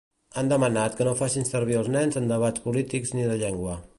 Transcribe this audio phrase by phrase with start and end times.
[0.41, 3.81] Han demanat que no facin servir els nens en debats polítics ni de llengua.